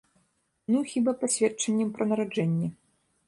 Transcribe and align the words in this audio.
Ну, 0.73 0.79
хіба, 0.93 1.13
пасведчаннем 1.25 1.93
пра 1.97 2.09
нараджэнне. 2.11 2.67